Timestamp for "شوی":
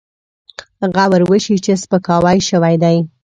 2.49-2.75